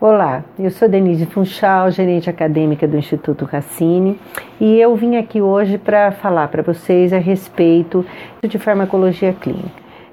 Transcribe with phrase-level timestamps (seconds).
[0.00, 4.18] Olá, eu sou Denise Funchal, gerente acadêmica do Instituto Cassini,
[4.60, 8.04] e eu vim aqui hoje para falar para vocês a respeito
[8.42, 9.70] de farmacologia clínica.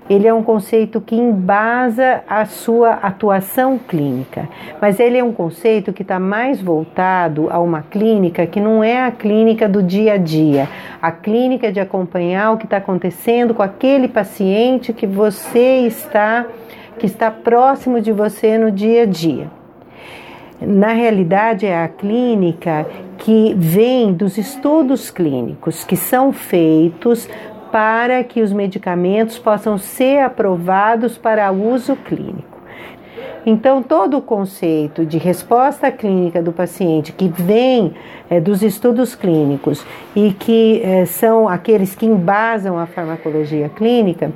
[0.08, 4.48] Ele é um conceito que embasa a sua atuação clínica,
[4.80, 9.04] mas ele é um conceito que está mais voltado a uma clínica que não é
[9.04, 10.70] a clínica do dia a dia,
[11.02, 16.46] a clínica de acompanhar o que está acontecendo com aquele paciente que você está,
[17.00, 19.61] que está próximo de você no dia a dia
[20.62, 22.86] na realidade é a clínica
[23.18, 27.28] que vem dos estudos clínicos que são feitos
[27.72, 32.52] para que os medicamentos possam ser aprovados para uso clínico.
[33.44, 37.94] Então, todo o conceito de resposta clínica do paciente que vem
[38.30, 39.84] é, dos estudos clínicos
[40.16, 44.32] e que é, são aqueles que embasam a farmacologia clínica,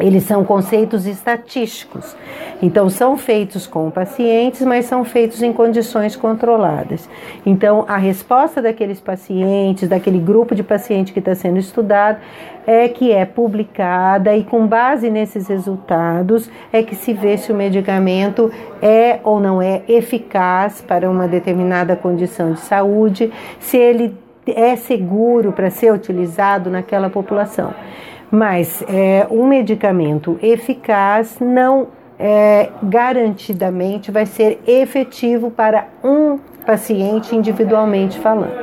[0.00, 2.16] eles são conceitos estatísticos.
[2.62, 7.08] Então, são feitos com pacientes, mas são feitos em condições controladas.
[7.44, 12.18] Então, a resposta daqueles pacientes, daquele grupo de pacientes que está sendo estudado,
[12.66, 17.54] é que é publicada e, com base nesses resultados, é que se vê se o
[17.54, 18.50] medicamento
[18.80, 24.16] é ou não é eficaz para uma determinada condição de saúde, se ele
[24.46, 27.74] é seguro para ser utilizado naquela população.
[28.34, 31.88] Mas é, um medicamento eficaz não
[32.18, 38.61] é, garantidamente vai ser efetivo para um paciente individualmente falando.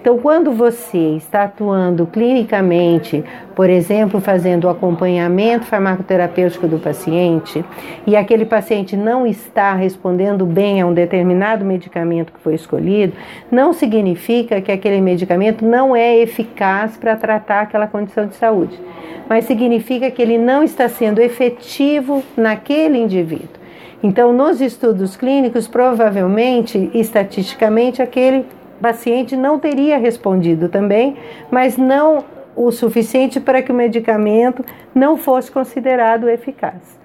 [0.00, 3.22] Então, quando você está atuando clinicamente,
[3.54, 7.62] por exemplo, fazendo o acompanhamento farmacoterapêutico do paciente,
[8.06, 13.12] e aquele paciente não está respondendo bem a um determinado medicamento que foi escolhido,
[13.50, 18.80] não significa que aquele medicamento não é eficaz para tratar aquela condição de saúde,
[19.28, 23.60] mas significa que ele não está sendo efetivo naquele indivíduo.
[24.02, 28.46] Então, nos estudos clínicos, provavelmente, estatisticamente, aquele
[28.80, 31.16] paciente não teria respondido também,
[31.50, 32.24] mas não
[32.56, 36.98] o suficiente para que o medicamento não fosse considerado eficaz.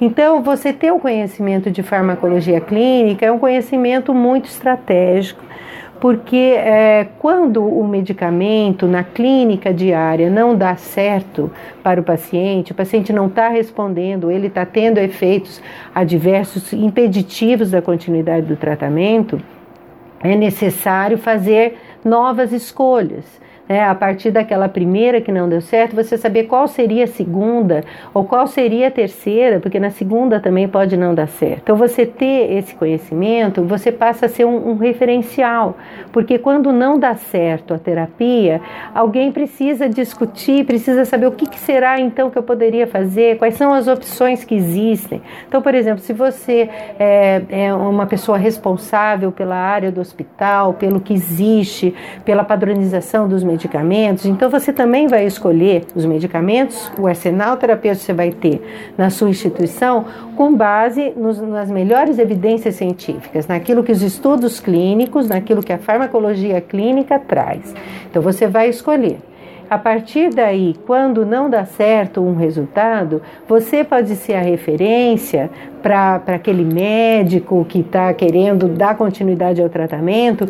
[0.00, 5.42] Então, você ter o conhecimento de farmacologia clínica é um conhecimento muito estratégico,
[6.00, 11.50] porque é, quando o medicamento na clínica diária não dá certo
[11.82, 15.62] para o paciente, o paciente não está respondendo, ele está tendo efeitos
[15.94, 19.40] adversos impeditivos da continuidade do tratamento,
[20.24, 23.24] é necessário fazer novas escolhas
[23.68, 27.82] né, a partir daquela primeira que não deu certo, você saber qual seria a segunda
[28.12, 31.60] ou qual seria a terceira, porque na segunda também pode não dar certo.
[31.62, 35.76] Então, você ter esse conhecimento, você passa a ser um, um referencial,
[36.12, 38.60] porque quando não dá certo a terapia,
[38.94, 43.54] alguém precisa discutir, precisa saber o que, que será então que eu poderia fazer, quais
[43.54, 45.22] são as opções que existem.
[45.48, 51.00] Então, por exemplo, se você é, é uma pessoa responsável pela área do hospital, pelo
[51.00, 51.94] que existe,
[52.24, 58.06] pela padronização dos medicamentos, então você também vai escolher os medicamentos, o arsenal terapêutico que
[58.06, 60.04] você vai ter na sua instituição,
[60.36, 65.78] com base nos, nas melhores evidências científicas, naquilo que os estudos clínicos, naquilo que a
[65.78, 67.74] farmacologia clínica traz.
[68.10, 69.18] Então você vai escolher.
[69.68, 75.50] A partir daí, quando não dá certo um resultado, você pode ser a referência
[75.84, 80.48] para aquele médico que está querendo dar continuidade ao tratamento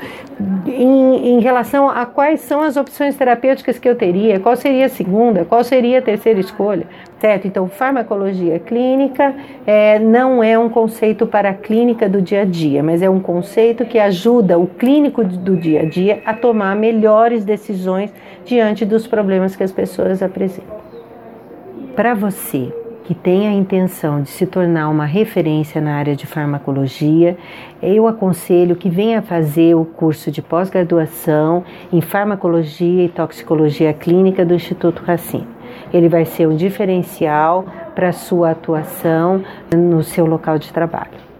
[0.64, 4.88] em, em, relação a quais são as opções terapêuticas que eu teria, qual seria a
[4.88, 6.86] segunda, qual seria a terceira escolha,
[7.18, 7.48] certo?
[7.48, 9.34] Então, farmacologia clínica
[9.66, 13.18] é, não é um conceito para a clínica do dia a dia, mas é um
[13.18, 18.12] conceito que ajuda o clínico do dia a dia a tomar melhores decisões
[18.44, 20.76] diante dos problemas que as pessoas apresentam.
[21.94, 22.72] Para você
[23.04, 27.36] que tem a intenção de se tornar uma referência na área de farmacologia,
[27.82, 34.54] eu aconselho que venha fazer o curso de pós-graduação em farmacologia e toxicologia clínica do
[34.54, 35.46] Instituto Racine.
[35.92, 39.44] Ele vai ser um diferencial para a sua atuação
[39.76, 41.33] no seu local de trabalho.